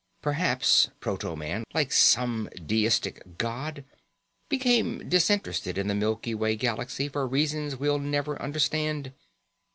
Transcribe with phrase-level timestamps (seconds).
[0.23, 3.85] Perhaps proto man, like some deistic god,
[4.49, 9.13] became disinterested in the Milky Way Galaxy for reasons we'll never understand.